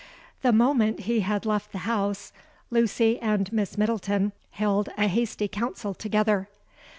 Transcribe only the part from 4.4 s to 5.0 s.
held